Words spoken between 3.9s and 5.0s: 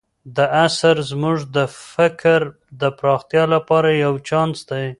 یو چانس دی.